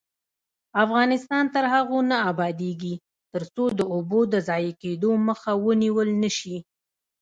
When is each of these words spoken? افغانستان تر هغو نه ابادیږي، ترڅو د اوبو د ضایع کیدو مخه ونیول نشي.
افغانستان 0.83 1.43
تر 1.55 1.63
هغو 1.73 1.99
نه 2.11 2.17
ابادیږي، 2.31 2.93
ترڅو 3.33 3.63
د 3.77 3.79
اوبو 3.93 4.19
د 4.33 4.35
ضایع 4.47 4.73
کیدو 4.81 5.11
مخه 5.27 5.51
ونیول 5.65 6.09
نشي. 6.23 6.57